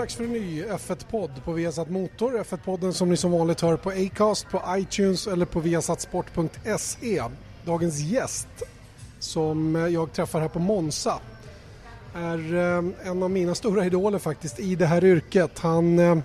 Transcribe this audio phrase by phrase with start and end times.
[0.00, 2.44] dags för en ny F1-podd på Viasat Motor.
[2.44, 7.22] F1-podden som ni som vanligt hör på Acast, på iTunes eller på viasatsport.se.
[7.64, 8.48] Dagens gäst
[9.18, 11.18] som jag träffar här på Monza
[12.14, 15.58] är eh, en av mina stora idoler faktiskt i det här yrket.
[15.58, 16.18] Han eh,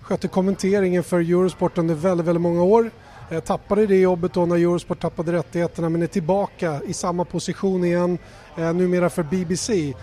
[0.00, 2.90] skötte kommenteringen för Eurosport under väldigt, väldigt många år.
[3.30, 7.84] Eh, tappade det jobbet då när Eurosport tappade rättigheterna men är tillbaka i samma position
[7.84, 8.18] igen,
[8.56, 9.94] numera för BBC.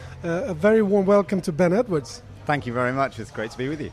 [0.49, 2.23] A very warm welcome to Ben Edwards.
[2.45, 3.19] Thank you very much.
[3.19, 3.91] It's great to be with you.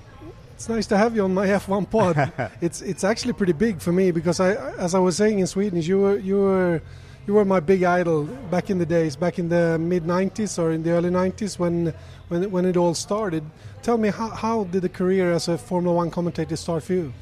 [0.55, 2.33] It's nice to have you on my F1 pod.
[2.61, 5.81] it's it's actually pretty big for me because I, as I was saying in Sweden,
[5.81, 6.83] you were you were
[7.27, 10.71] you were my big idol back in the days, back in the mid '90s or
[10.71, 11.95] in the early '90s when
[12.29, 13.43] when when it all started.
[13.83, 17.13] Tell me how how did the career as a Formula One commentator start for you?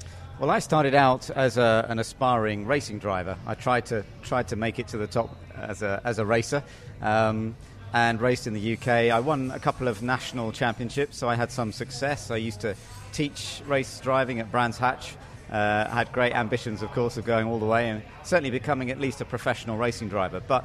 [0.40, 3.36] Well, I started out as a, an aspiring racing driver.
[3.46, 6.62] I tried to tried to make it to the top as a as a racer.
[7.00, 7.55] Um,
[7.92, 8.88] and raced in the UK.
[8.88, 12.30] I won a couple of national championships, so I had some success.
[12.30, 12.74] I used to
[13.12, 15.16] teach race driving at Brands Hatch.
[15.50, 19.00] Uh, had great ambitions, of course, of going all the way and certainly becoming at
[19.00, 20.41] least a professional racing driver.
[20.46, 20.64] But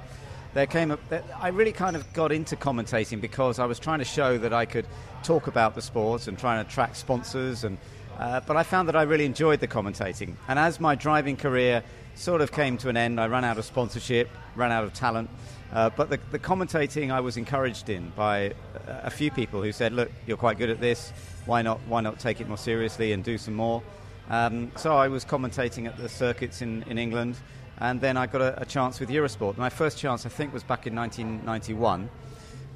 [0.54, 1.00] there came a,
[1.42, 4.66] I really kind of got into commentating because I was trying to show that I
[4.66, 4.86] could
[5.24, 7.64] talk about the sport and trying to attract sponsors.
[7.64, 7.80] And
[8.20, 10.36] uh, but I found that I really enjoyed the commentating.
[10.48, 11.84] And as my driving career
[12.16, 15.30] sort of came to an end, I ran out of sponsorship, ran out of talent.
[15.74, 18.54] Uh, but the, the, commentating I was encouraged in by
[18.88, 21.12] a few people who said, "Look, you're quite good at this.
[21.46, 21.80] Why not?
[21.88, 23.82] Why not take it more seriously and do some more?"
[24.30, 27.38] Um, so I was commentating at the circuits in, in England,
[27.78, 29.58] and then I got a, a, chance with Eurosport.
[29.58, 32.10] My first chance, I think, was back in 1991,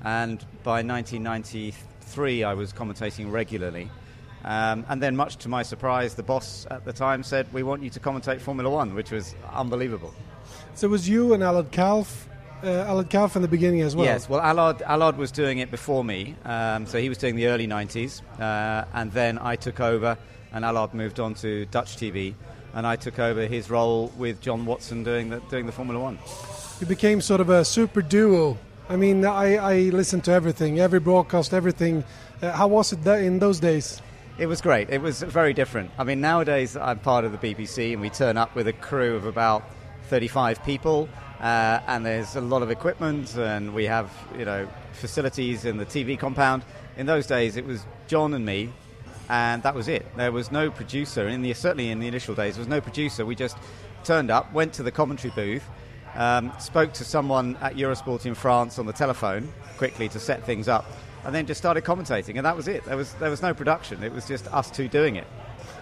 [0.04, 3.90] and by 1993 I was commentating regularly.
[4.46, 7.84] Um, and then, much to my surprise, the boss at the time said, "We want
[7.84, 10.14] you to commentate Formula One," which was unbelievable.
[10.76, 12.29] So it was you and Allard Kalff
[12.64, 14.06] uh, Allard Kalff in the beginning as well.
[14.06, 17.48] Yes, well, Allard, Allard was doing it before me, um, so he was doing the
[17.48, 20.18] early 90s, uh, and then I took over,
[20.52, 22.34] and Allard moved on to Dutch TV,
[22.74, 26.20] and I took over his role with John Watson doing the, doing the Formula One.
[26.80, 28.58] You became sort of a super duo.
[28.88, 32.04] I mean, I, I listened to everything, every broadcast, everything.
[32.42, 34.02] Uh, how was it in those days?
[34.38, 34.90] It was great.
[34.90, 35.92] It was very different.
[35.98, 39.16] I mean, nowadays I'm part of the BBC, and we turn up with a crew
[39.16, 39.64] of about
[40.10, 41.10] 35 people
[41.40, 45.86] uh, and there's a lot of equipment, and we have you know facilities in the
[45.86, 46.64] TV compound.
[46.98, 48.72] In those days, it was John and me,
[49.30, 50.06] and that was it.
[50.18, 51.28] There was no producer.
[51.28, 53.26] In the certainly in the initial days, there was no producer.
[53.26, 53.58] We just
[54.04, 55.64] turned up, went to the commentary booth,
[56.16, 60.68] um, spoke to someone at Eurosport in France on the telephone quickly to set things
[60.68, 60.86] up,
[61.24, 62.84] and then just started commentating, and that was it.
[62.84, 64.04] There was there was no production.
[64.04, 65.28] It was just us two doing it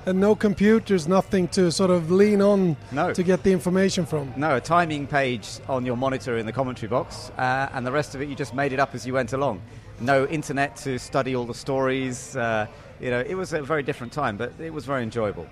[0.08, 3.14] and no computers, nothing to sort of lean on no.
[3.14, 4.34] to get the information from.
[4.38, 8.16] No, a timing page on your monitor in the commentary box, uh, and the rest
[8.16, 9.62] of it you just made it up as you went along.
[10.00, 12.38] No internet to study all the stories.
[12.38, 12.68] Uh,
[13.02, 15.46] you know, it was a very different time, but it was very enjoyable.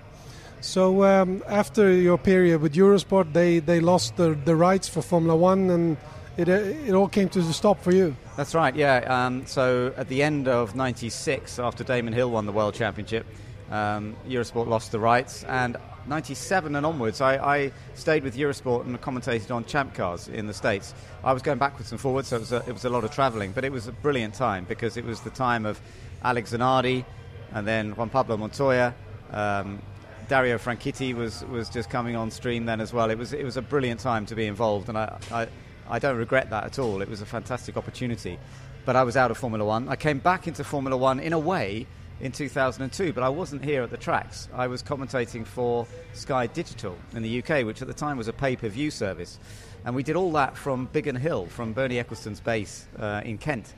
[0.62, 5.36] So um, after your period with Eurosport, they, they lost the, the rights for Formula
[5.36, 5.96] One, and
[6.38, 8.16] it, it all came to a stop for you.
[8.38, 9.04] That's right, yeah.
[9.06, 13.26] Um, so at the end of '96, after Damon Hill won the World Championship,
[13.70, 19.00] um, Eurosport lost the rights, and 97 and onwards, I, I, stayed with Eurosport and
[19.00, 20.94] commentated on champ cars in the States.
[21.24, 23.10] I was going backwards and forwards, so it was a, it was a lot of
[23.10, 25.80] travelling, but it was a brilliant time because it was the time of
[26.22, 27.04] Alex Zanardi
[27.52, 28.94] and then Juan Pablo Montoya.
[29.32, 29.82] Um,
[30.28, 33.10] Dario Franchitti was, was just coming on stream then as well.
[33.10, 35.48] It was, it was a brilliant time to be involved, and I, I,
[35.88, 37.00] I don't regret that at all.
[37.00, 38.38] It was a fantastic opportunity.
[38.84, 39.88] But I was out of Formula One.
[39.88, 41.86] I came back into Formula One in a way
[42.20, 44.48] in 2002, but I wasn't here at the tracks.
[44.54, 48.32] I was commentating for Sky Digital in the UK, which at the time was a
[48.32, 49.38] pay per view service.
[49.84, 53.72] And we did all that from Biggin Hill, from Bernie Ecclestone's base uh, in Kent.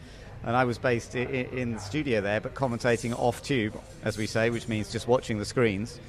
[0.44, 4.26] And I was based I- in the studio there, but commentating off tube, as we
[4.26, 6.00] say, which means just watching the screens.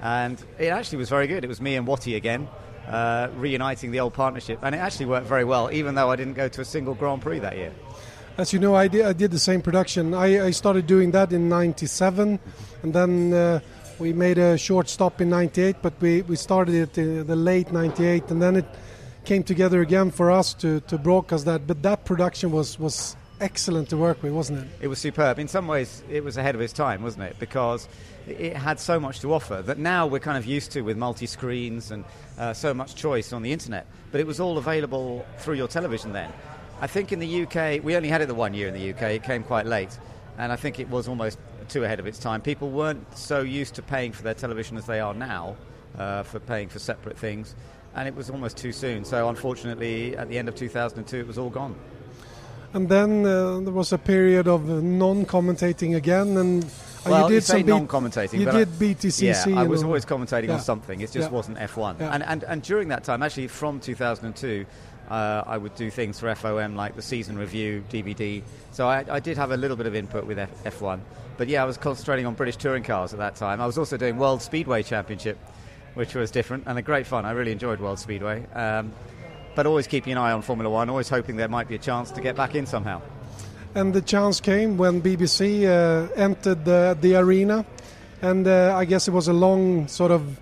[0.00, 1.44] And it actually was very good.
[1.44, 2.48] It was me and Watty again,
[2.86, 4.60] uh, reuniting the old partnership.
[4.62, 7.22] And it actually worked very well, even though I didn't go to a single Grand
[7.22, 7.72] Prix that year.
[8.42, 10.14] As you know, I did, I did the same production.
[10.14, 12.40] I, I started doing that in '97,
[12.82, 13.60] and then uh,
[14.00, 15.76] we made a short stop in '98.
[15.80, 18.64] But we, we started it in the late '98, and then it
[19.24, 21.68] came together again for us to, to broadcast that.
[21.68, 24.68] But that production was was excellent to work with, wasn't it?
[24.80, 25.38] It was superb.
[25.38, 27.38] In some ways, it was ahead of its time, wasn't it?
[27.38, 27.88] Because
[28.26, 31.26] it had so much to offer that now we're kind of used to with multi
[31.26, 32.04] screens and
[32.38, 33.86] uh, so much choice on the internet.
[34.10, 36.32] But it was all available through your television then.
[36.82, 39.02] I think in the UK, we only had it the one year in the UK,
[39.12, 39.96] it came quite late.
[40.36, 41.38] And I think it was almost
[41.68, 42.40] too ahead of its time.
[42.42, 45.54] People weren't so used to paying for their television as they are now,
[45.96, 47.54] uh, for paying for separate things.
[47.94, 49.04] And it was almost too soon.
[49.04, 51.76] So unfortunately, at the end of 2002, it was all gone.
[52.74, 56.68] and then uh, there was a period of non-commentating again, and uh,
[57.10, 58.40] well, you did say some non-commentating.
[58.40, 59.52] You did I, BTCC.
[59.52, 60.54] Yeah, I was always commentating Yeah.
[60.54, 60.98] on something.
[61.00, 61.36] It just Yeah.
[61.36, 62.00] wasn't F1.
[62.00, 62.14] Yeah.
[62.14, 64.64] And, and and during that time, actually, from 2002,
[65.12, 68.42] uh, I would do things for FOM like the season review, DVD.
[68.70, 71.00] So I, I did have a little bit of input with F- F1.
[71.36, 73.60] But yeah, I was concentrating on British touring cars at that time.
[73.60, 75.38] I was also doing World Speedway Championship,
[75.92, 77.26] which was different and a great fun.
[77.26, 78.46] I really enjoyed World Speedway.
[78.54, 78.94] Um,
[79.54, 82.10] but always keeping an eye on Formula One, always hoping there might be a chance
[82.12, 83.02] to get back in somehow.
[83.74, 87.66] And the chance came when BBC uh, entered the, the arena,
[88.22, 90.40] and uh, I guess it was a long sort of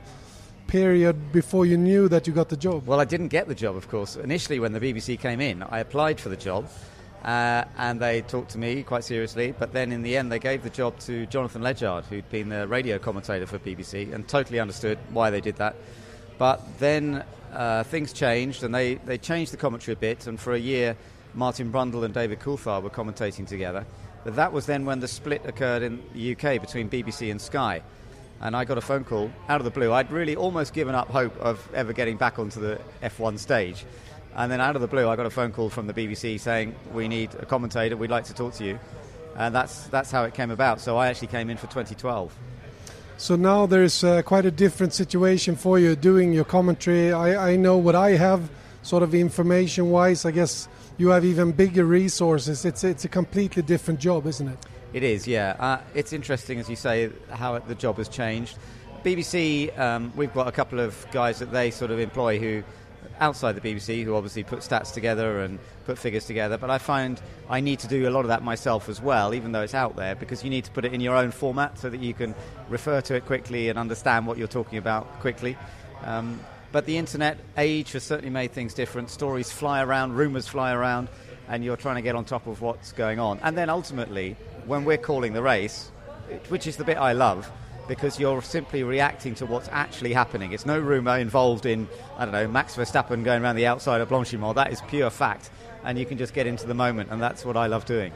[0.70, 2.86] period before you knew that you got the job.
[2.86, 4.14] Well, I didn't get the job, of course.
[4.14, 6.68] Initially, when the BBC came in, I applied for the job,
[7.24, 9.52] uh, and they talked to me quite seriously.
[9.58, 12.68] But then, in the end, they gave the job to Jonathan Legard, who'd been the
[12.68, 15.74] radio commentator for BBC, and totally understood why they did that.
[16.38, 20.28] But then uh, things changed, and they, they changed the commentary a bit.
[20.28, 20.96] And for a year,
[21.34, 23.84] Martin Brundle and David Coulthard were commentating together.
[24.22, 27.82] But that was then when the split occurred in the UK between BBC and Sky
[28.40, 29.92] and I got a phone call out of the blue.
[29.92, 33.84] I'd really almost given up hope of ever getting back onto the F1 stage.
[34.34, 36.74] And then out of the blue, I got a phone call from the BBC saying,
[36.92, 38.78] We need a commentator, we'd like to talk to you.
[39.36, 40.80] And that's, that's how it came about.
[40.80, 42.34] So I actually came in for 2012.
[43.16, 47.12] So now there's uh, quite a different situation for you doing your commentary.
[47.12, 48.48] I, I know what I have,
[48.82, 50.24] sort of information wise.
[50.24, 52.64] I guess you have even bigger resources.
[52.64, 54.58] It's it's a completely different job, isn't it?
[54.92, 55.54] It is, yeah.
[55.58, 58.58] Uh, it's interesting, as you say, how the job has changed.
[59.04, 62.64] BBC, um, we've got a couple of guys that they sort of employ who,
[63.20, 66.58] outside the BBC, who obviously put stats together and put figures together.
[66.58, 69.52] But I find I need to do a lot of that myself as well, even
[69.52, 71.88] though it's out there, because you need to put it in your own format so
[71.88, 72.34] that you can
[72.68, 75.56] refer to it quickly and understand what you're talking about quickly.
[76.02, 76.40] Um,
[76.72, 79.10] but the internet age has certainly made things different.
[79.10, 81.08] Stories fly around, rumours fly around,
[81.48, 83.40] and you're trying to get on top of what's going on.
[83.42, 84.36] And then ultimately,
[84.70, 85.90] when we're calling the race,
[86.48, 87.50] which is the bit I love,
[87.88, 90.52] because you're simply reacting to what's actually happening.
[90.52, 94.08] It's no rumour involved in, I don't know, Max Verstappen going around the outside of
[94.08, 94.54] Blanchimont.
[94.54, 95.50] That is pure fact.
[95.82, 98.12] And you can just get into the moment, and that's what I love doing.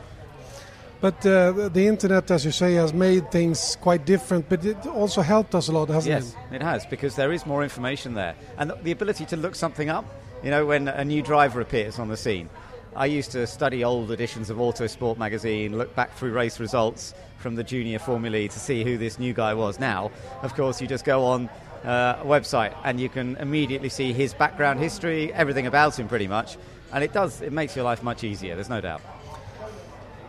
[1.01, 4.49] But uh, the- internet, as you say, has made things quite different.
[4.49, 6.37] But it also helped us a lot, hasn't Yes, it?
[6.53, 8.37] Yes, it has, because there is more information there.
[8.59, 10.05] And the ability to look something up,
[10.45, 12.49] you know, when a new driver appears on the scene.
[12.97, 17.57] I used to study old editions of Autosport magazine, look back through race results from
[17.57, 19.81] the junior Formulae to see who this new guy was.
[19.81, 20.13] Now,
[20.43, 21.49] of course, you just go on
[21.85, 26.29] uh, a website and you can immediately see his background history, everything about him pretty
[26.29, 26.57] much.
[26.93, 29.03] And it does, it makes your life much easier, there's no doubt.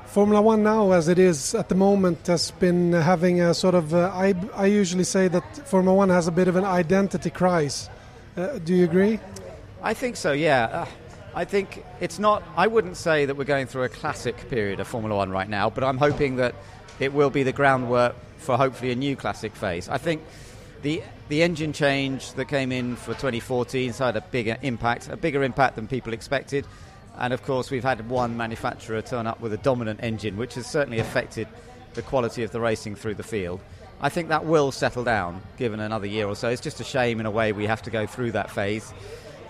[0.07, 3.94] Formula One now, as it is at the moment, has been having a sort of.
[3.94, 7.89] Uh, I I usually say that Formula One has a bit of an identity crisis.
[8.38, 9.19] Uh, do you agree?
[9.83, 10.63] I think so, yeah.
[10.71, 10.85] Uh,
[11.35, 14.87] I think it's not, I wouldn't say that we're going through a classic period of
[14.87, 16.55] Formula One right now, but I'm hoping that
[16.97, 19.89] it will be the groundwork for hopefully a new classic phase.
[19.89, 20.23] I think
[20.81, 25.17] the, the engine change that came in for 2014 has had a bigger impact, a
[25.17, 26.65] bigger impact than people expected.
[27.17, 30.65] And of course, we've had one manufacturer turn up with a dominant engine, which has
[30.65, 31.49] certainly affected
[31.95, 33.59] the quality of the racing through the field.
[33.99, 36.47] I think that will settle down given another year or so.
[36.47, 38.94] It's just a shame, in a way, we have to go through that phase.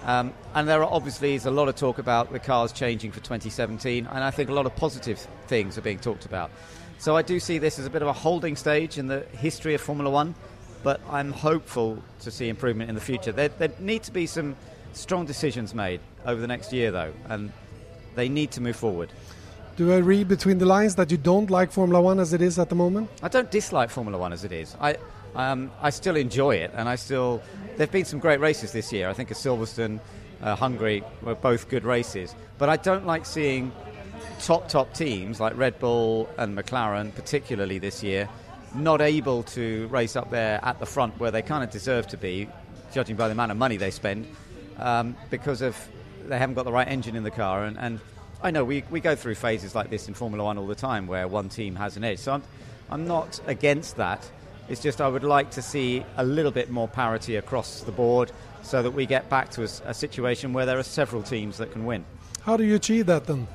[0.06, 3.20] Um, and there are obviously is a lot of talk about the cars changing for
[3.22, 6.52] 2017, and I think a lot of positive things are being talked about.
[7.00, 9.74] So I do see this as a bit of a holding stage in the history
[9.74, 10.36] of Formula One,
[10.84, 13.32] but I'm hopeful to see improvement in the future.
[13.32, 14.56] There, there need to be some
[14.94, 17.52] strong decisions made over the next year, though, and
[18.14, 19.12] they need to move forward.
[19.76, 22.60] Do I read between the lines that you don't like Formula One as it is
[22.60, 23.10] at the moment?
[23.24, 24.76] I don't dislike Formula One as it is.
[24.80, 24.98] I,
[25.36, 27.42] um, I still enjoy it, and I still.
[27.78, 29.10] There've been some great races this year.
[29.10, 30.00] I think at Silverstone,
[30.42, 32.34] uh, Hungary were both good races.
[32.58, 33.74] But I don't like seeing
[34.40, 38.30] top top teams like Red Bull and McLaren, particularly this year,
[38.74, 42.18] not able to race up there at the front where they kind of deserve to
[42.18, 42.48] be,
[42.94, 44.26] judging by the amount of money they spend,
[44.78, 45.78] um, because of
[46.28, 47.66] they haven't got the right engine in the car.
[47.66, 48.00] And, and
[48.42, 51.08] I know we, we go through phases like this in Formula One all the time
[51.08, 52.20] where one team has an edge.
[52.20, 52.44] So I'm,
[52.90, 54.30] I'm not against that.
[54.68, 58.32] It's just I would like to see a little bit more parity across the board
[58.64, 61.86] so that we get back to a situation where there are several teams that can
[61.86, 62.04] win.
[62.42, 63.48] How do you achieve that then?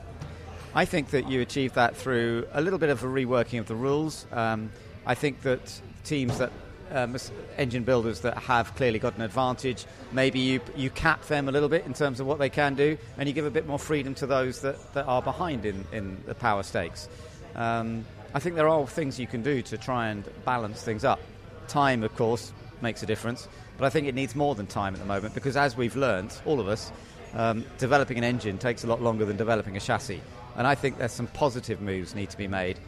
[0.72, 3.74] I think that you achieve that through a little bit of a reworking of the
[3.74, 4.24] rules.
[4.30, 4.70] Um,
[5.04, 6.52] I think that teams that
[6.92, 7.16] um,
[7.56, 11.68] engine builders that have clearly got an advantage, maybe you you cap them a little
[11.68, 14.14] bit in terms of what they can do, and you give a bit more freedom
[14.14, 17.08] to those that, that are behind in, in the power stakes.
[17.56, 21.20] Um, I think there are things you can do to try and balance things up.
[21.68, 25.00] Time, of course, makes a difference, but I think it needs more than time at
[25.00, 26.92] the moment because, as we've learned, all of us,
[27.34, 30.20] um, developing an engine takes a lot longer than developing a chassis.
[30.56, 32.78] And I think there's some positive moves need to be made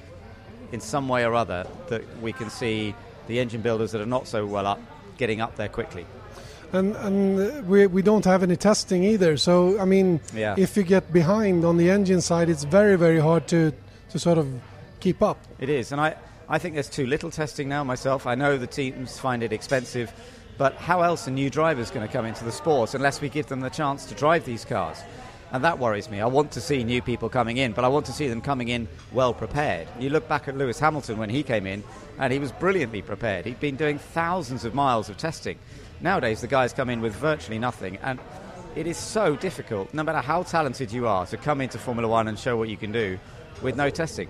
[0.72, 2.94] in some way or other that we can see
[3.28, 4.80] the engine builders that are not so well up
[5.16, 6.06] getting up there quickly.
[6.72, 9.37] And, and we, we don't have any testing either.
[9.37, 10.54] So, I mean, Yeah.
[10.56, 13.72] if you get behind on the engine side, it's very, very hard to,
[14.11, 14.49] to sort of
[15.02, 15.38] keep up.
[15.59, 16.14] It is, and I,
[16.49, 18.26] I think there's too little testing now myself.
[18.26, 20.12] I know the teams find it expensive,
[20.59, 23.47] but how else are new drivers going to come into the sport unless we give
[23.47, 25.02] them the chance to drive these cars?
[25.50, 26.21] And that worries me.
[26.21, 28.68] I want to see new people coming in, but I want to see them coming
[28.68, 29.88] in well prepared.
[29.99, 31.82] You look back at Lewis Hamilton when he came in,
[32.18, 33.44] and he was brilliantly prepared.
[33.44, 35.59] He'd been doing thousands of miles of testing.
[36.00, 38.21] Nowadays, the guys come in with virtually nothing, and
[38.76, 42.28] it is so difficult, no matter how talented you are, to come into Formula One
[42.28, 43.18] and show what you can do
[43.62, 44.28] with no testing.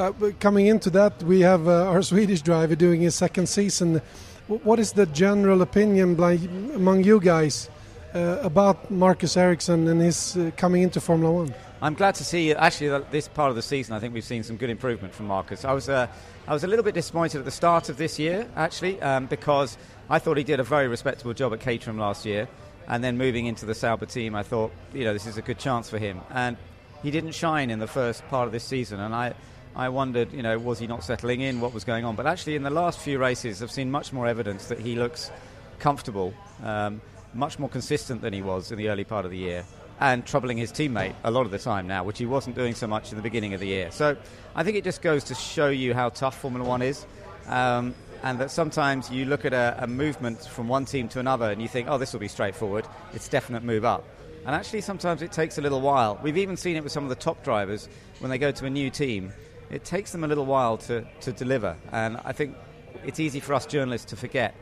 [0.00, 4.00] Uh, coming into that, we have uh, our Swedish driver doing his second season.
[4.48, 6.40] W- What is the general opinion like,
[6.74, 7.68] among you guys
[8.14, 11.54] uh, about Marcus Ericsson and his uh, coming into Formula One?
[11.82, 13.94] I'm glad to see actually this part of the season.
[13.94, 15.66] I think we've seen some good improvement from Marcus.
[15.66, 16.06] I was uh,
[16.48, 19.76] I was a little bit disappointed at the start of this year actually um, because
[20.08, 22.48] I thought he did a very respectable job at Caterham last year,
[22.88, 25.58] and then moving into the Sauber team, I thought you know this is a good
[25.58, 26.56] chance for him, and
[27.02, 29.34] he didn't shine in the first part of this season, and I.
[29.74, 31.60] I wondered, you know, was he not settling in?
[31.60, 32.16] What was going on?
[32.16, 35.30] But actually, in the last few races, I've seen much more evidence that he looks
[35.78, 37.00] comfortable, um,
[37.34, 39.64] much more consistent than he was in the early part of the year,
[40.00, 42.86] and troubling his teammate a lot of the time now, which he wasn't doing so
[42.86, 43.90] much in the beginning of the year.
[43.90, 44.16] So
[44.54, 47.06] I think it just goes to show you how tough Formula One is.
[47.46, 51.50] Um, and that sometimes you look at a, a movement from one team to another
[51.50, 52.86] and you think, oh, this will be straightforward.
[53.14, 54.04] It's definite move up.
[54.46, 56.18] And actually, sometimes it takes a little while.
[56.22, 57.88] We've even seen it with some of the top drivers
[58.20, 59.32] when they go to a new team.
[59.70, 61.76] It takes them a little while to, to deliver.
[61.92, 62.56] And I think
[63.04, 64.54] it's easy for us journalists to forget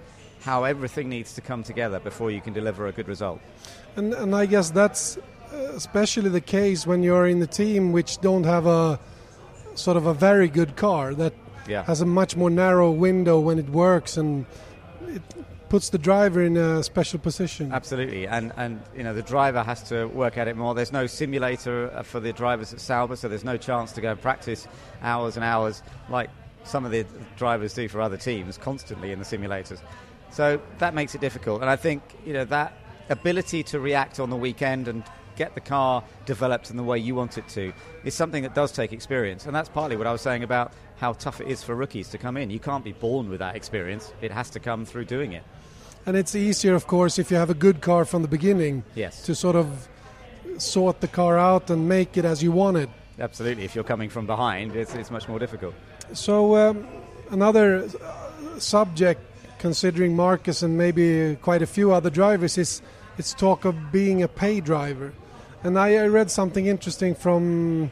[0.42, 3.40] how everything needs to come together before you can deliver a good result.
[3.96, 5.16] And, and I guess that's
[5.52, 9.00] uh, especially the case when you're in the team which don't have a
[9.74, 11.32] sort of a very good car that
[11.66, 11.84] Yeah.
[11.84, 14.44] has a much more narrow window when it works and
[15.08, 15.22] it
[15.68, 17.72] puts the driver in a special position.
[17.72, 20.74] Absolutely, and and you know the driver has to work at it more.
[20.74, 24.16] There's no simulator uh, for the drivers at Sauber, so there's no chance to go
[24.16, 24.66] practice
[25.02, 26.30] hours and hours like
[26.64, 27.06] some of the
[27.36, 29.80] drivers do for other teams constantly in the simulators.
[30.30, 32.72] So that makes it difficult, and I think you know that
[33.10, 35.02] ability to react on the weekend and
[35.36, 37.72] get the car developed in the way you want it to
[38.04, 41.12] is something that does take experience, and that's partly what I was saying about how
[41.12, 42.50] tough it is for rookies to come in.
[42.50, 45.44] You can't be born with that experience; it has to come through doing it.
[46.08, 49.20] And it's easier, of course, if you have a good car from the beginning Yes.
[49.26, 49.88] to sort of
[50.56, 52.88] sort the car out and make it as you want it.
[53.20, 53.64] Absolutely.
[53.64, 55.74] If you're coming from behind, it's, it's much more difficult.
[56.14, 56.86] So um,
[57.30, 59.20] another uh, subject,
[59.58, 62.80] considering Marcus and maybe quite a few other drivers, is
[63.18, 65.12] it's talk of being a pay driver.
[65.62, 67.90] And I, I read something interesting from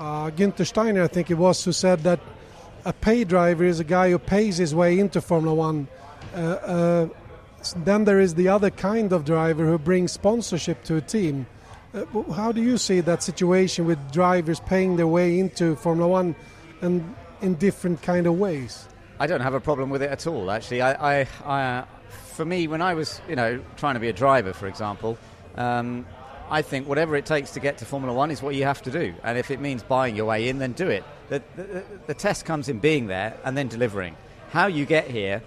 [0.00, 2.18] uh, Günther Steiner, I think it was, who said that
[2.84, 5.86] a pay driver is a guy who pays his way into Formula One.
[6.34, 7.08] Uh, uh,
[7.76, 11.46] then there is the other kind of driver who brings sponsorship to a team.
[11.92, 16.34] Uh, how do you see that situation with drivers paying their way into Formula One
[16.80, 18.86] and in different kind of ways?
[19.18, 20.50] I don't have a problem with it at all.
[20.50, 24.14] Actually, I, I, I for me, when I was, you know, trying to be a
[24.14, 25.18] driver, for example,
[25.56, 26.06] um,
[26.48, 28.90] I think whatever it takes to get to Formula One is what you have to
[28.90, 31.04] do, and if it means buying your way in, then do it.
[31.28, 34.16] The, the, the test comes in being there and then delivering.
[34.50, 35.42] How you get here,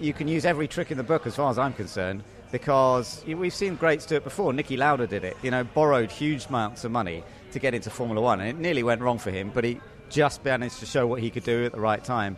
[0.00, 3.54] you can use every trick in the book, as far as I'm concerned, because we've
[3.54, 4.52] seen greats do it before.
[4.52, 5.36] Niki Lauda did it.
[5.42, 8.82] You know, borrowed huge amounts of money to get into Formula One, and it nearly
[8.82, 11.72] went wrong for him, but he just managed to show what he could do at
[11.72, 12.36] the right time.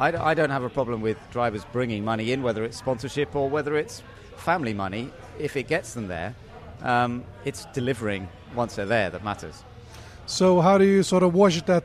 [0.00, 3.76] I don't have a problem with drivers bringing money in, whether it's sponsorship or whether
[3.76, 4.00] it's
[4.36, 5.10] family money.
[5.40, 6.36] If it gets them there,
[6.82, 9.64] um, it's delivering once they're there that matters.
[10.26, 11.82] So how do you sort of wash that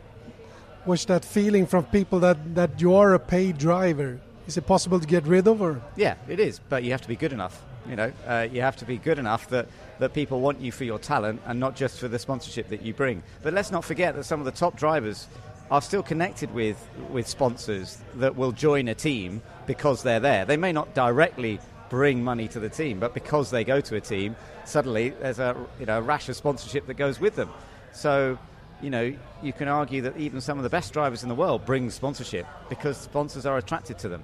[0.86, 4.20] wash that feeling from people that, that you are a paid driver?
[4.48, 7.08] Is it possible to get rid of or Yeah, it is, but you have to
[7.08, 7.64] be good enough.
[7.88, 9.68] You know, uh, you have to be good enough that,
[10.00, 12.94] that people want you for your talent and not just for the sponsorship that you
[12.94, 13.24] bring.
[13.42, 15.28] But let's not forget that some of the top drivers
[15.72, 16.78] are still connected with,
[17.10, 20.46] with sponsors that will join a team because they're there.
[20.46, 21.60] They may not directly
[21.90, 24.36] bring money to the team, but because they go to a team,
[24.66, 27.50] suddenly there's a you know a rash of sponsorship that goes with them.
[27.92, 28.38] So
[28.84, 31.66] you know, you can argue that even some of the best drivers in the world
[31.66, 34.24] bring sponsorship because sponsors are attracted to them.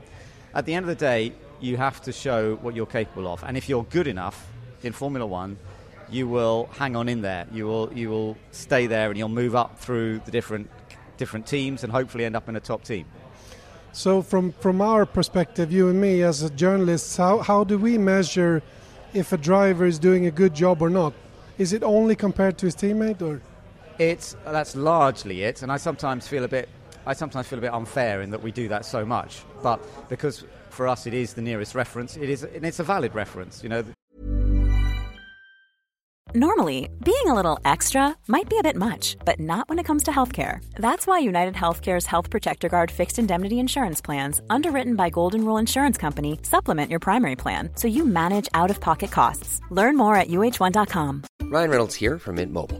[0.54, 3.56] At the end of the day, you have to show what you're capable of, and
[3.56, 4.48] if you're good enough
[4.84, 5.58] in Formula One,
[6.10, 7.46] you will hang on in there.
[7.52, 10.70] You will you will stay there, and you'll move up through the different
[11.18, 13.06] different teams, and hopefully end up in a top team.
[13.92, 18.62] So from from our perspective, you and me as journalists, how how do we measure
[19.14, 21.14] if a driver is doing a good job or not?
[21.58, 23.42] Is it only compared to his teammate, or
[24.00, 25.62] it's that's largely it?
[25.62, 26.70] And I sometimes feel a bit,
[27.06, 29.80] I sometimes feel a bit unfair in that we do that so much, but
[30.10, 33.62] because for us it is the nearest reference, it is, and it's a valid reference.
[33.64, 33.84] You know,
[36.36, 40.04] Normally, being a little extra might be a bit much, but not when it comes
[40.04, 40.64] to healthcare.
[40.76, 45.58] That's why United Healthcare's Health Protector Guard fixed indemnity insurance plans, underwritten by Golden Rule
[45.58, 49.60] Insurance Company, supplement your primary plan so you manage out of pocket costs.
[49.72, 51.24] Learn more at uh1.com.
[51.42, 52.80] Ryan Reynolds here from Mint Mobile.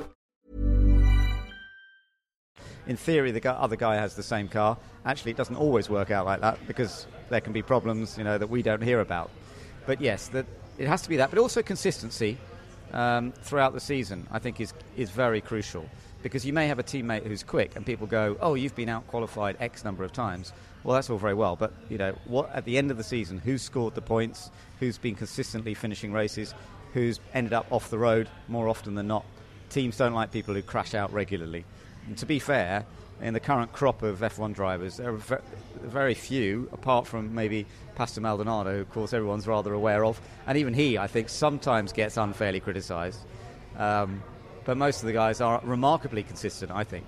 [2.87, 4.77] in theory, the other guy has the same car.
[5.05, 8.37] Actually, it doesn't always work out like that because there can be problems, you know,
[8.37, 9.29] that we don't hear about.
[9.85, 10.45] But yes, that
[10.77, 11.29] it has to be that.
[11.29, 12.37] But also consistency
[12.93, 15.89] um, throughout the season, I think, is is very crucial
[16.23, 19.07] because you may have a teammate who's quick, and people go, "Oh, you've been out
[19.07, 22.65] qualified X number of times." Well, that's all very well, but you know, what at
[22.65, 26.53] the end of the season, who's scored the points, who's been consistently finishing races,
[26.93, 29.25] who's ended up off the road more often than not.
[29.69, 31.65] Teams don't like people who crash out regularly.
[32.07, 32.85] And to be fair,
[33.21, 35.41] in the current crop of F1 drivers, there are
[35.83, 37.65] very few, apart from maybe
[37.95, 40.19] Pastor Maldonado, who, of course, everyone's rather aware of.
[40.47, 43.19] And even he, I think, sometimes gets unfairly criticised.
[43.77, 44.23] Um,
[44.65, 47.05] but most of the guys are remarkably consistent, I think.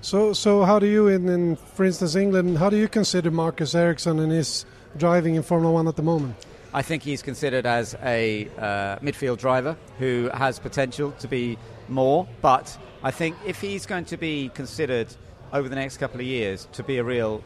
[0.00, 0.32] so?
[0.32, 4.18] So how do you, in, in for instance England, how do you consider Marcus Ericsson
[4.18, 4.64] and his
[4.96, 6.36] driving in Formula One at the moment?
[6.72, 11.58] I think he's considered as a uh, midfield driver who has potential to be
[11.90, 15.08] more, but I think if he's going to be considered
[15.52, 17.42] over the next couple of years to be a real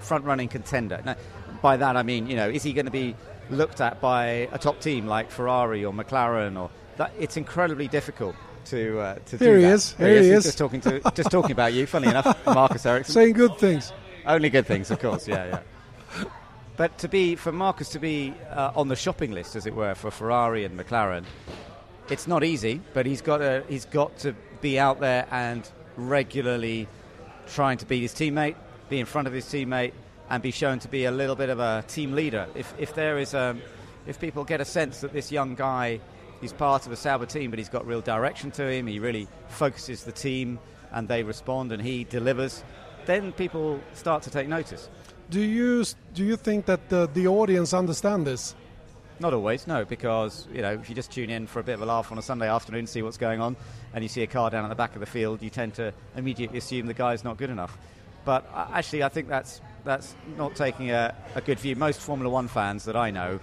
[0.00, 1.16] front-running contender, now,
[1.62, 3.16] by that I mean, you know, is he going to be
[3.50, 7.12] looked at by a top team like Ferrari or McLaren or that?
[7.18, 9.72] It's incredibly difficult to uh, to Here do he that.
[9.72, 9.92] is.
[9.94, 10.44] There Here he is.
[10.44, 11.86] Just talking to just talking about you.
[11.86, 13.14] Funny enough, Marcus Ericsson.
[13.14, 13.92] Saying good things.
[14.26, 15.26] Only good things, of course.
[15.28, 16.24] Yeah, yeah.
[16.76, 19.94] But to be for Marcus to be uh, on the shopping list, as it were,
[19.94, 21.24] for Ferrari and McLaren,
[22.10, 22.80] it's not easy.
[22.94, 26.88] But he's got to he's got to be out there and regularly
[27.46, 28.56] trying to beat his teammate,
[28.88, 29.92] be in front of his teammate,
[30.28, 32.46] and be shown to be a little bit of a team leader.
[32.54, 33.62] If if there is um,
[34.06, 36.00] if people get a sense that this young guy,
[36.40, 39.28] he's part of a Sauber team, but he's got real direction to him, he really
[39.48, 40.58] focuses the team,
[40.92, 42.62] and they respond, and he delivers,
[43.06, 44.88] then people start to take notice.
[45.30, 48.54] Do you do you think that the, the audience understand this?
[49.18, 51.82] Not always, no, because you know if you just tune in for a bit of
[51.82, 53.56] a laugh on a Sunday afternoon, see what's going on,
[53.94, 55.94] and you see a car down at the back of the field, you tend to
[56.16, 57.78] immediately assume the guy's not good enough.
[58.26, 61.76] But uh, actually, I think that's that's not taking a, a good view.
[61.76, 63.40] Most Formula One fans that I know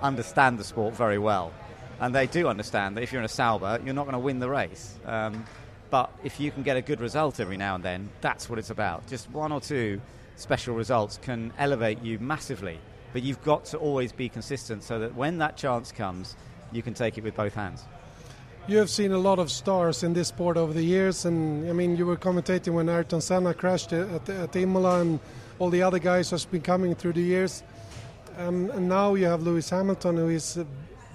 [0.00, 1.52] understand the sport very well,
[2.00, 4.38] and they do understand that if you're in a Sauber, you're not going to win
[4.38, 4.94] the race.
[5.04, 5.44] Um,
[5.90, 8.70] but if you can get a good result every now and then, that's what it's
[8.70, 9.06] about.
[9.08, 10.00] Just one or two
[10.36, 12.78] special results can elevate you massively.
[13.12, 16.36] But you've got to always be consistent so that when that chance comes,
[16.72, 17.84] you can take it with both hands.
[18.68, 21.72] You have seen a lot of stars in this sport over the years, and I
[21.72, 25.18] mean, you were commentating when Ayrton Senna crashed at, at Imola, and
[25.58, 27.64] all the other guys has been coming through the years.
[28.38, 30.58] Um, and now you have Lewis Hamilton, who is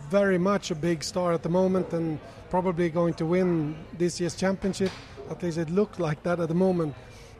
[0.09, 4.35] very much a big star at the moment, and probably going to win this year's
[4.35, 4.91] championship.
[5.29, 6.95] At least it looked like that at the moment.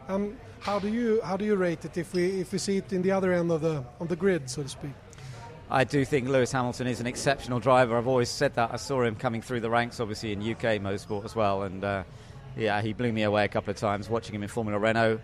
[0.08, 2.94] Um, how do you how do you rate it if we if we see it
[2.94, 4.92] in the other end of the of the grid, so to speak?
[5.70, 7.98] I do think Lewis Hamilton is an exceptional driver.
[7.98, 8.72] I've always said that.
[8.72, 12.04] I saw him coming through the ranks, obviously in UK motorsport as well, and uh,
[12.56, 15.20] yeah, he blew me away a couple of times watching him in Formula Renault,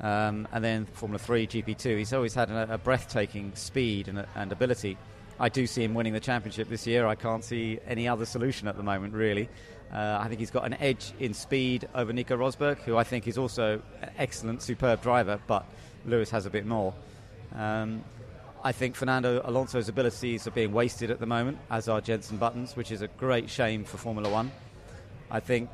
[0.00, 1.98] um, and then Formula Three, GP2.
[1.98, 4.98] He's always had a, a breathtaking speed and, and ability.
[5.38, 7.06] I do see him winning the championship this year.
[7.06, 9.48] I can't see any other solution at the moment, really.
[9.92, 13.26] Uh, I think he's got an edge in speed over Nico Rosberg, who I think
[13.26, 15.64] is also an excellent, superb driver, but
[16.06, 16.94] Lewis has a bit more.
[17.54, 18.04] Um,
[18.62, 22.76] I think Fernando Alonso's abilities are being wasted at the moment, as are Jenson Button's,
[22.76, 24.52] which is a great shame for Formula One.
[25.30, 25.70] I think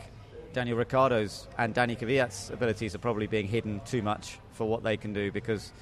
[0.53, 4.97] Daniel Ricciardo's and Danny Kvyat's abilities are probably being hidden too much for what they
[4.97, 5.73] can do because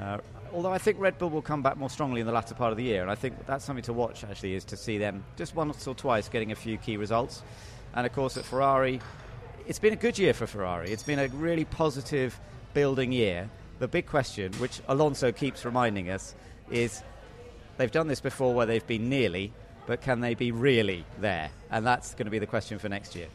[0.00, 0.18] uh,
[0.52, 2.76] although I think Red Bull will come back more strongly in the latter part of
[2.76, 5.54] the year, and I think that's something to watch actually is to see them just
[5.54, 7.42] once or twice getting a few key results.
[7.94, 9.00] And of course, at Ferrari,
[9.66, 10.90] it's been a good year for Ferrari.
[10.90, 12.38] It's been a really positive
[12.74, 13.50] building year.
[13.78, 16.34] The big question, which Alonso keeps reminding us,
[16.70, 17.02] is
[17.76, 19.52] they've done this before where they've been nearly,
[19.86, 21.50] but can they be really there?
[21.70, 23.28] And that's going to be the question for next year.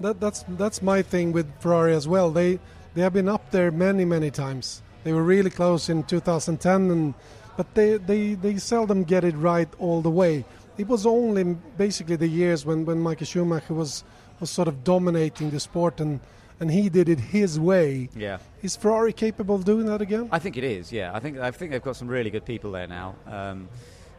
[0.00, 2.30] That, that's that's my thing with Ferrari as well.
[2.30, 2.58] They
[2.94, 4.82] they have been up there many many times.
[5.04, 7.14] They were really close in 2010, and
[7.56, 10.44] but they, they, they seldom get it right all the way.
[10.78, 11.44] It was only
[11.76, 14.04] basically the years when, when Michael Schumacher was
[14.40, 16.20] was sort of dominating the sport and
[16.60, 18.08] and he did it his way.
[18.16, 18.38] Yeah.
[18.62, 20.28] Is Ferrari capable of doing that again?
[20.32, 20.92] I think it is.
[20.92, 23.68] Yeah, I think I think they've got some really good people there now, um,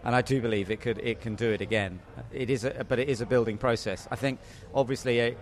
[0.03, 1.99] and I do believe it could it can do it again.
[2.31, 4.07] It is, a, but it is a building process.
[4.11, 4.39] I think
[4.73, 5.19] obviously.
[5.19, 5.35] A,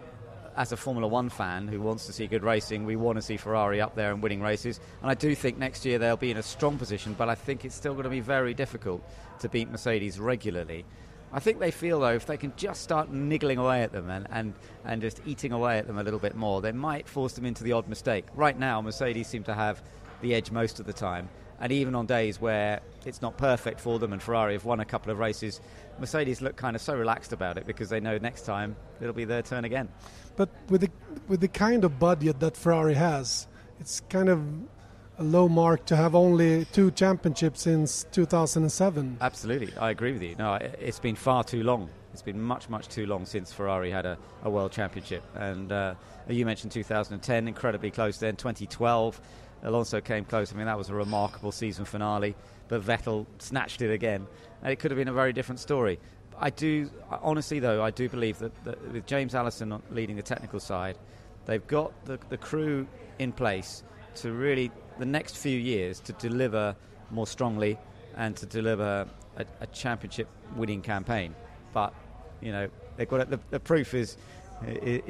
[0.56, 3.38] as a Formula One fan who wants to see good racing, we want to see
[3.38, 4.80] Ferrari up there and winning races.
[5.02, 7.66] And I do think next year they'll be in a strong position, but I think
[7.66, 9.04] it's still going to be very difficult
[9.40, 10.86] to beat Mercedes regularly.
[11.34, 14.28] I think they feel, though, if they can just start niggling away at them and,
[14.32, 14.54] and,
[14.86, 17.64] and just eating away at them a little bit more, they might force them into
[17.64, 18.26] the odd mistake.
[18.36, 19.84] Right now, Mercedes seem to have
[20.22, 21.28] the edge most of the time.
[21.60, 24.86] And even on days where it's not perfect for them and Ferrari have won a
[24.86, 25.62] couple of races,
[26.00, 29.26] Mercedes look kind of so relaxed about it because they know next time it'll be
[29.26, 29.90] their turn again.
[30.36, 30.90] But with the
[31.28, 33.48] with the kind of budget that Ferrari has,
[33.80, 34.42] it's kind of
[35.18, 39.18] a low mark to have only two championships since 2007.
[39.22, 40.36] Absolutely, I agree with you.
[40.38, 41.90] No, it's been far too long.
[42.12, 45.24] It's been much, much too long since Ferrari had a, a world championship.
[45.36, 45.96] And uh,
[46.30, 48.36] you mentioned 2010, incredibly close then.
[48.36, 49.20] 2012,
[49.66, 50.54] Alonso came close.
[50.54, 52.36] I mean, that was a remarkable season finale.
[52.68, 54.26] But Vettel snatched it again.
[54.62, 56.00] And it could have been a very different story.
[56.40, 60.60] I do, honestly, though, I do believe that, that with James Allison leading the technical
[60.60, 60.98] side,
[61.46, 62.88] they've got the, the crew
[63.20, 63.84] in place
[64.16, 66.76] to really, the next few years, to deliver
[67.12, 67.78] more strongly
[68.18, 71.36] and to deliver a, a championship winning campaign.
[71.74, 71.94] But,
[72.42, 74.18] you know, they've got it, the, the proof is,
[74.66, 75.02] is,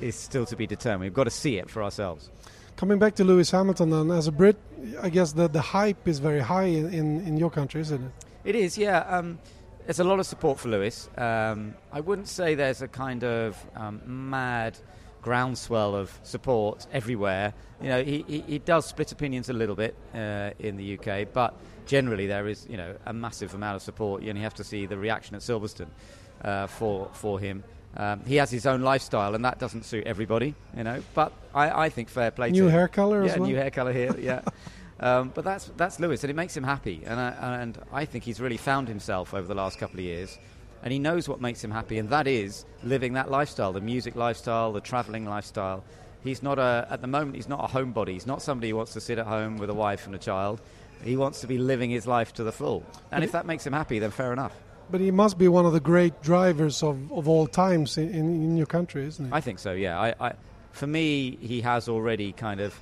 [0.00, 1.02] is still to be determined.
[1.02, 2.30] We've got to see it for ourselves.
[2.80, 4.56] Coming back to Lewis Hamilton, then, as a Brit,
[5.02, 8.10] I guess the, the hype is very high in, in, in your country, isn't it?
[8.42, 9.00] It is, yeah.
[9.00, 9.38] Um,
[9.84, 11.10] there's a lot of support for Lewis.
[11.18, 14.78] Um, I wouldn't say there's a kind of um, mad
[15.20, 17.52] groundswell of support everywhere.
[17.82, 21.30] You know, he, he, he does split opinions a little bit uh, in the UK,
[21.30, 24.22] but generally there is, you know, a massive amount of support.
[24.22, 25.90] You only have to see the reaction at Silverstone
[26.42, 27.62] uh, for for him.
[27.96, 31.02] Um, he has his own lifestyle, and that doesn't suit everybody, you know.
[31.14, 32.50] But I, I think fair play.
[32.50, 33.48] New to hair color, yeah, as well?
[33.48, 34.42] new hair color here, yeah.
[35.02, 37.02] Um, but that's that's Lewis, and it makes him happy.
[37.06, 40.38] And I, and I think he's really found himself over the last couple of years,
[40.82, 44.14] and he knows what makes him happy, and that is living that lifestyle, the music
[44.14, 45.84] lifestyle, the travelling lifestyle.
[46.22, 47.36] He's not a at the moment.
[47.36, 48.10] He's not a homebody.
[48.10, 50.60] He's not somebody who wants to sit at home with a wife and a child.
[51.02, 52.84] He wants to be living his life to the full.
[53.10, 54.54] And if that makes him happy, then fair enough.
[54.90, 58.26] But he must be one of the great drivers of, of all times in, in,
[58.42, 59.32] in your country, isn't he?
[59.32, 59.72] I think so.
[59.72, 60.00] Yeah.
[60.00, 60.32] I, I,
[60.72, 62.74] for me, he has already kind of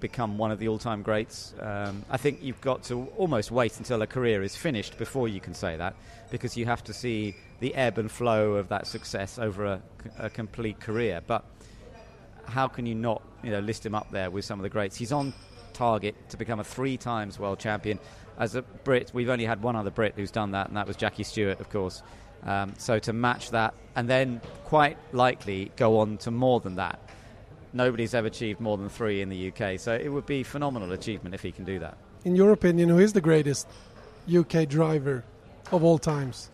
[0.00, 1.54] become one of the all-time greats.
[1.60, 5.40] Um, I think you've got to almost wait until a career is finished before you
[5.40, 5.96] can say that,
[6.30, 9.82] because you have to see the ebb and flow of that success over a,
[10.18, 11.20] a complete career.
[11.26, 11.44] But
[12.44, 14.96] how can you not, you know, list him up there with some of the greats?
[14.96, 15.34] He's on
[15.72, 17.98] target to become a three times world champion.
[18.38, 20.96] As a Brit, we've only had one other Brit who's done that, and that was
[20.96, 22.02] Jackie Stewart, of course.
[22.44, 27.00] Um, so to match that, and then quite likely go on to more than that
[27.72, 29.78] nobody's ever achieved more than three in the UK.
[29.78, 31.96] So it would be phenomenal achievement if he can do that.
[32.24, 33.68] In your opinion, who is the greatest
[34.32, 35.24] UK driver
[35.72, 36.50] of all times?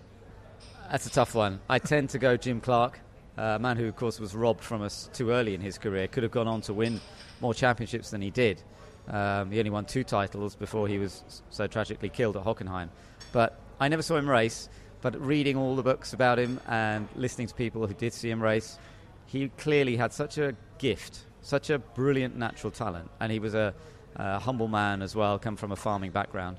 [0.91, 1.61] That's a tough one.
[1.69, 3.01] I tend to go Jim Clark,
[3.37, 6.07] a man who, of course, was robbed from us too early in his career.
[6.07, 7.01] Could have gone on to win
[7.41, 8.63] more championships than he did.
[9.09, 12.89] Um, he only won two titles before he was so tragically killed at Hockenheim.
[13.33, 14.69] But I never saw him race.
[15.03, 18.43] But reading all the books about him and listening to people who did see him
[18.43, 18.79] race,
[19.27, 23.75] he clearly had such a gift, such a brilliant natural talent, and he was a,
[24.17, 26.57] a humble man as well, come from a farming background.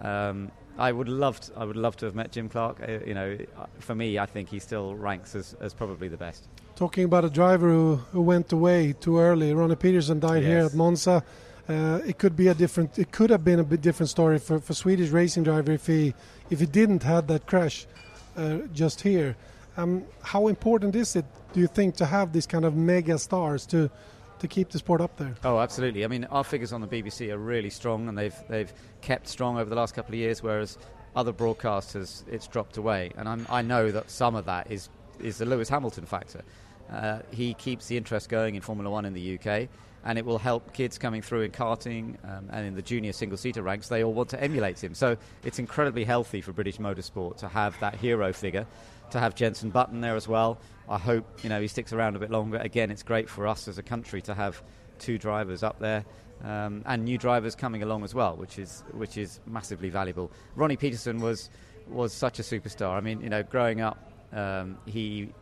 [0.00, 2.80] Um, I would love to, I would love to have met Jim Clark.
[2.82, 3.38] Uh, you know,
[3.78, 6.48] for me, I think he still ranks as, as probably the best.
[6.74, 10.50] Talking about a driver who, who went away too early, Ronnie Peterson died Yes.
[10.50, 11.22] here at Monza.
[11.68, 12.98] Uh, it could be a different.
[12.98, 16.14] It could have been a bit different story for, for Swedish racing driver if he
[16.50, 17.86] if he didn't had that crash
[18.36, 19.36] uh, just here.
[19.76, 23.66] Um, how important is it, do you think, to have these kind of mega stars
[23.66, 23.90] to
[24.40, 25.34] to keep the sport up there?
[25.42, 26.04] Oh, absolutely.
[26.04, 29.58] I mean, our figures on the BBC are really strong, and they've they've kept strong
[29.58, 30.42] over the last couple of years.
[30.42, 30.76] Whereas
[31.16, 35.38] other broadcasters, it's dropped away, and I'm, I know that some of that is is
[35.38, 36.42] the Lewis Hamilton factor.
[36.90, 39.68] Uh, he keeps the interest going in Formula One in the UK,
[40.04, 43.38] and it will help kids coming through in karting um, and in the junior single
[43.38, 43.88] seater ranks.
[43.88, 47.78] They all want to emulate him, so it's incredibly healthy for British motorsport to have
[47.80, 48.66] that hero figure.
[49.10, 50.58] To have Jenson Button there as well.
[50.88, 52.56] I hope you know he sticks around a bit longer.
[52.56, 54.62] Again, it's great for us as a country to have
[54.98, 56.04] two drivers up there.
[56.42, 60.32] Um, and new drivers coming along as well, which is which is massively valuable.
[60.56, 61.50] Ronnie Peterson was
[61.86, 62.96] was such a superstar.
[62.96, 65.32] I mean, you know, growing up, um, he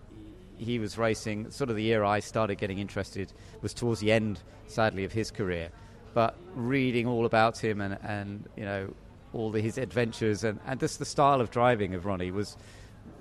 [0.59, 1.51] he was racing.
[1.51, 5.31] Sort of the year I started getting interested was towards the end, sadly, of his
[5.31, 5.71] career.
[6.15, 8.95] But reading all about him and, and you know
[9.33, 12.57] all the, his adventures and, and just the style of driving of Ronnie was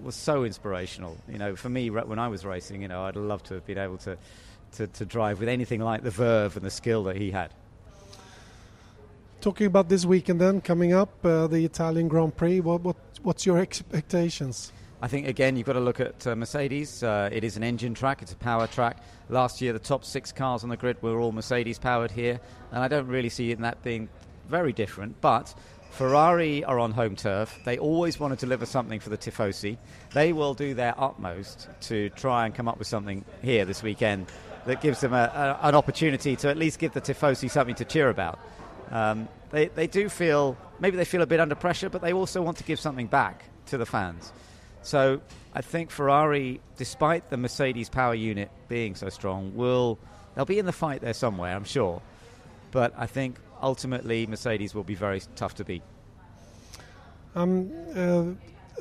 [0.01, 1.17] was so inspirational.
[1.27, 3.77] You know, for me when I was racing, you know, I'd love to have been
[3.77, 4.17] able to
[4.73, 7.53] to, to drive with anything like the verve and the skill that he had.
[9.41, 12.59] Talking about this weekend, then coming up, uh, the Italian Grand Prix.
[12.59, 14.71] What, what what's your expectations?
[15.03, 17.01] I think again you've got to look at uh, Mercedes.
[17.01, 18.97] Uh, it is an engine track; it's a power track.
[19.29, 22.39] Last year, the top six cars on the grid were all Mercedes powered here,
[22.71, 24.09] and I don't really see that being
[24.47, 25.19] very different.
[25.19, 25.55] But
[25.89, 27.57] Ferrari are on home turf.
[27.65, 29.77] They always want to deliver something for the Tifosi.
[30.13, 34.27] They will do their utmost to try and come up with something here this weekend
[34.67, 37.85] that gives them a, a, an opportunity to at least give the Tifosi something to
[37.85, 38.39] cheer about.
[38.91, 42.41] Um, they, they do feel, maybe they feel a bit under pressure, but they also
[42.41, 44.31] want to give something back to the fans.
[44.81, 45.21] So
[45.53, 49.99] I think Ferrari, despite the Mercedes power unit being so strong, will
[50.35, 52.01] they'll be in the fight there somewhere, I'm sure.
[52.71, 55.83] But I think ultimately Mercedes will be very tough to beat.
[57.35, 58.23] Um, uh,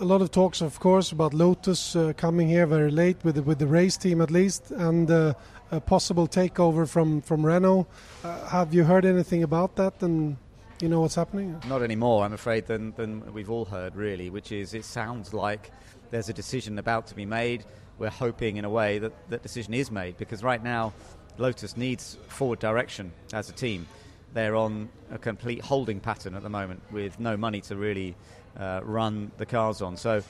[0.00, 3.42] a lot of talks, of course, about Lotus uh, coming here very late with the,
[3.42, 5.34] with the race team at least, and uh,
[5.70, 7.86] a possible takeover from from Renault.
[8.24, 10.02] Uh, have you heard anything about that?
[10.02, 10.36] And
[10.82, 11.60] you know what's happening?
[11.68, 14.30] Not anymore, I'm afraid, than than we've all heard really.
[14.30, 15.70] Which is, it sounds like
[16.10, 17.64] there's a decision about to be made.
[17.98, 20.92] We're hoping, in a way, that that decision is made because right now,
[21.38, 23.86] Lotus needs forward direction as a team.
[24.32, 28.14] They're on a complete holding pattern at the moment with no money to really
[28.56, 29.96] uh, run the cars on.
[29.96, 30.22] So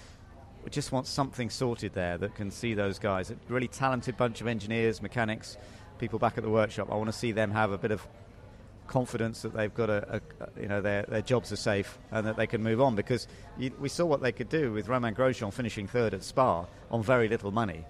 [0.65, 3.31] we just want something sorted there that can see those guys.
[3.31, 5.57] A really talented bunch of engineers, mechanics,
[5.99, 6.89] people back at the workshop.
[6.91, 8.07] I want to see them have a bit of
[8.91, 12.37] confidence that they've got a, a, you know their their jobs are safe and that
[12.37, 15.53] they can move on because you, we saw what they could do with Romain Grosjean
[15.53, 17.87] finishing third at Spa on very little money,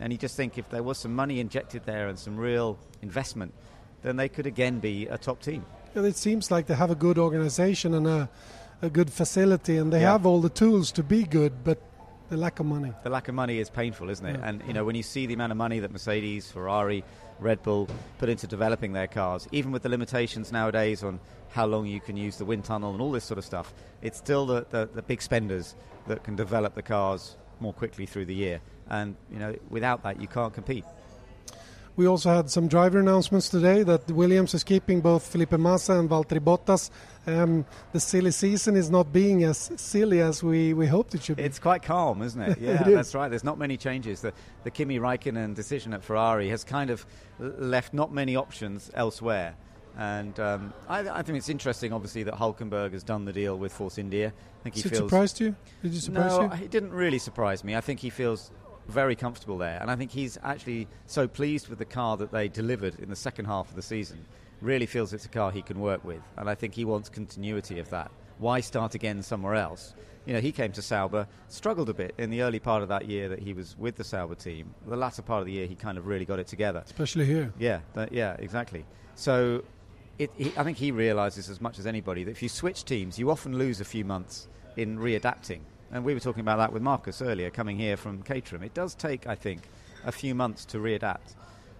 [0.00, 3.54] and you just think if there was some money injected there and some real investment,
[4.02, 5.64] then they could again be a top team.
[5.94, 8.28] Yeah, it seems like they have a good organization and a,
[8.82, 10.12] a good facility, and they yeah.
[10.12, 11.80] have all the tools to be good, but
[12.30, 12.92] the lack of money.
[13.02, 14.38] The lack of money is painful, isn't it?
[14.38, 14.48] Yeah.
[14.48, 17.04] And you know, when you see the amount of money that Mercedes, Ferrari,
[17.40, 17.88] Red Bull
[18.18, 22.16] put into developing their cars, even with the limitations nowadays on how long you can
[22.16, 25.02] use the wind tunnel and all this sort of stuff, it's still the, the, the
[25.02, 25.74] big spenders
[26.06, 28.60] that can develop the cars more quickly through the year.
[28.88, 30.84] And you know, without that, you can't compete.
[31.96, 36.08] We also had some driver announcements today that Williams is keeping both Felipe Massa and
[36.08, 36.90] Valtteri Bottas.
[37.26, 41.36] Um, the silly season is not being as silly as we, we hoped it should
[41.36, 41.42] be.
[41.42, 42.58] It's quite calm, isn't it?
[42.60, 43.28] Yeah, it that's right.
[43.28, 44.20] There's not many changes.
[44.20, 44.32] The,
[44.64, 47.04] the Kimi Raikkonen decision at Ferrari has kind of
[47.38, 49.56] left not many options elsewhere.
[49.96, 53.72] And um, I, I, think it's interesting, obviously, that Hulkenberg has done the deal with
[53.72, 54.32] Force India.
[54.60, 54.96] I think he feels.
[54.96, 55.56] surprised you?
[55.82, 56.64] Did you surprise no, you?
[56.64, 57.74] it didn't really surprise me.
[57.74, 58.50] I think he feels
[58.90, 59.78] very comfortable there.
[59.80, 63.16] And I think he's actually so pleased with the car that they delivered in the
[63.16, 64.24] second half of the season.
[64.60, 66.20] Really feels it's a car he can work with.
[66.36, 68.10] And I think he wants continuity of that.
[68.38, 69.94] Why start again somewhere else?
[70.26, 73.06] You know, he came to Sauber, struggled a bit in the early part of that
[73.06, 74.74] year that he was with the Sauber team.
[74.86, 76.82] The latter part of the year, he kind of really got it together.
[76.84, 77.52] Especially here.
[77.58, 78.84] Yeah, yeah, exactly.
[79.14, 79.64] So
[80.18, 83.18] it, he, I think he realizes as much as anybody that if you switch teams,
[83.18, 85.60] you often lose a few months in readapting
[85.92, 88.62] and we were talking about that with Marcus earlier, coming here from Caterham.
[88.62, 89.62] It does take, I think,
[90.04, 91.34] a few months to readapt.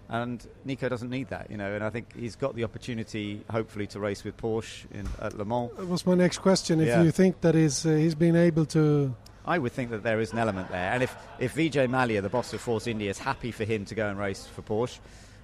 [0.08, 3.86] And Nico doesn't need that, you know, and I think he's got the opportunity, hopefully,
[3.88, 5.70] to race with Porsche in, at Le Mans.
[5.76, 6.80] That was my next question.
[6.80, 7.02] If yeah.
[7.02, 9.14] you think that is, uh, he's been able to.
[9.46, 10.92] I would think that there is an element there.
[10.92, 13.94] And if, if Vijay Mallya, the boss of Force India, is happy for him to
[13.94, 14.98] go and race for Porsche,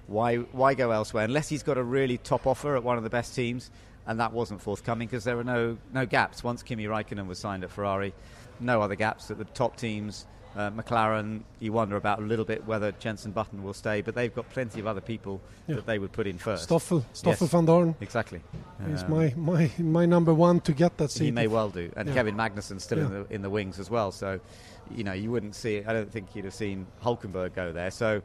[0.07, 1.23] why, why go elsewhere?
[1.23, 3.71] Unless he's got a really top offer at one of the best teams,
[4.05, 6.43] and that wasn't forthcoming because there were no, no gaps.
[6.43, 8.13] Once Kimi Raikkonen was signed at Ferrari,
[8.59, 10.25] no other gaps at the top teams.
[10.55, 14.33] Uh, McLaren, you wonder about a little bit whether Jenson Button will stay, but they've
[14.33, 15.75] got plenty of other people yeah.
[15.75, 16.63] that they would put in first.
[16.63, 17.95] Stoffel, Stoffel yes, Vandoorne.
[18.01, 18.41] Exactly.
[18.89, 21.25] He's um, my, my, my number one to get that seat.
[21.25, 21.91] He may well do.
[21.95, 22.15] And yeah.
[22.15, 23.05] Kevin Magnussen still yeah.
[23.05, 24.11] in, the, in the wings as well.
[24.11, 24.39] So,
[24.89, 27.91] you know, you wouldn't see, I don't think you'd have seen Hulkenberg go there.
[27.91, 28.23] So,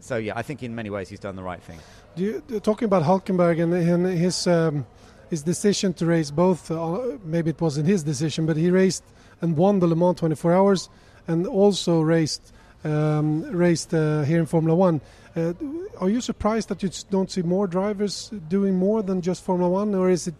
[0.00, 1.78] so yeah, I think in many ways he's done the right thing.
[2.14, 4.46] You, talking about Hulkenberg and, and his.
[4.46, 4.86] Um,
[5.28, 9.02] his decision to race both, uh, maybe it wasn't his decision, but he raced
[9.40, 10.88] and won the Le Mans 24 Hours,
[11.26, 12.52] and also raced
[12.84, 15.00] um, raced uh, here in Formula One.
[15.34, 15.52] Uh,
[15.98, 19.94] are you surprised that you don't see more drivers doing more than just Formula One,
[19.94, 20.34] or is it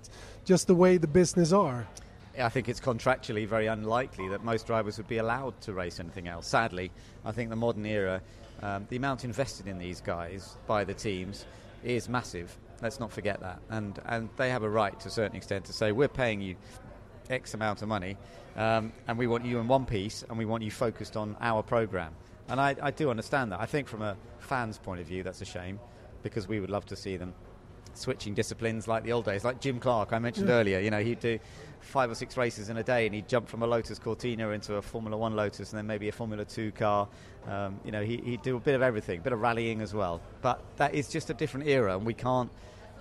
[0.44, 1.86] just the way the business are?
[2.38, 6.28] I think it's contractually very unlikely that most drivers would be allowed to race anything
[6.28, 6.46] else.
[6.46, 6.90] Sadly,
[7.24, 8.20] I think the modern era,
[8.62, 11.46] um, the amount invested in these guys by the teams
[11.82, 12.56] is massive.
[12.82, 15.72] Let's not forget that, and and they have a right to a certain extent to
[15.72, 16.56] say we're paying you
[17.30, 18.16] X amount of money,
[18.56, 21.62] um, and we want you in one piece, and we want you focused on our
[21.62, 22.12] program.
[22.48, 23.60] And I, I do understand that.
[23.60, 25.80] I think from a fan's point of view, that's a shame
[26.22, 27.34] because we would love to see them
[27.94, 30.54] switching disciplines like the old days, like Jim Clark I mentioned Yeah.
[30.56, 30.78] earlier.
[30.80, 31.38] You know, he'd do
[31.80, 34.74] five or six races in a day, and he'd jump from a Lotus Cortina into
[34.74, 37.08] a Formula One Lotus, and then maybe a Formula Two car.
[37.48, 39.94] Um, you know, he, he'd do a bit of everything, a bit of rallying as
[39.94, 40.20] well.
[40.42, 42.50] But that is just a different era, and we can't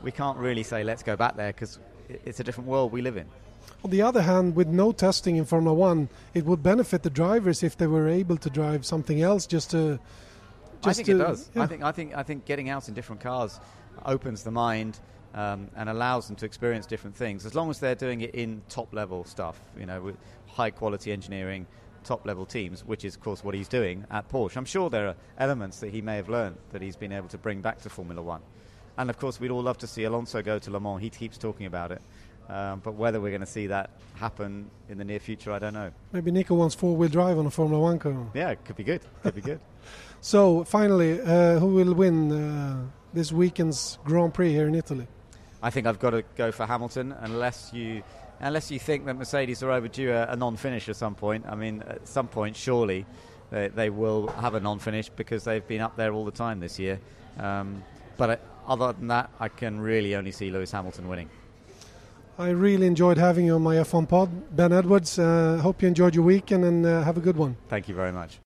[0.04, 3.18] we can't really say let's go back there because it's a different world we live
[3.18, 3.28] in.
[3.86, 7.62] On the other hand, with no testing in Formula One, it would benefit the drivers
[7.62, 10.00] if they were able to drive something else just to.
[10.84, 11.52] I think to, it does.
[11.54, 11.62] yeah.
[11.62, 13.60] I think I think I think getting out in different cars
[14.04, 15.00] opens the mind
[15.36, 17.46] um, and allows them to experience different things.
[17.46, 20.18] As long as they're doing it in top level stuff, you know, with
[20.48, 21.68] high quality engineering,
[22.04, 24.58] top level teams, which is of course what he's doing at Porsche.
[24.58, 27.38] I'm sure there are elements that he may have learned that he's been able to
[27.38, 28.42] bring back to Formula One.
[28.98, 31.02] And of course, we'd all love to see Alonso go to Le Mans.
[31.02, 32.02] He keeps talking about it.
[32.50, 35.74] Um, but whether we're going to see that happen in the near future, I don't
[35.74, 35.92] know.
[36.12, 38.16] Maybe Nico wants four-wheel drive on a Formula One car.
[38.34, 39.02] Yeah, it could be good.
[39.24, 39.60] Could be good.
[40.22, 45.06] So finally, uh, who will win uh, this weekend's Grand Prix here in Italy?
[45.62, 48.02] I think I've got to go for Hamilton unless you
[48.40, 51.46] unless you think that Mercedes are overdue a, a non-finish at some point.
[51.48, 53.06] I mean, at some point, surely
[53.52, 56.80] they, they will have a non-finish because they've been up there all the time this
[56.80, 57.00] year.
[57.38, 57.84] Um,
[58.18, 61.30] but uh, other than that, I can really only see Lewis Hamilton winning.
[62.38, 65.18] I really enjoyed having you on my F1 pod, Ben Edwards.
[65.18, 67.56] Uh, hope you enjoyed your weekend and uh, have a good one.
[67.70, 68.45] Thank you very much.